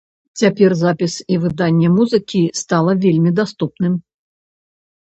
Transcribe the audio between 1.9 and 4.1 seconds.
музыкі стала вельмі даступным.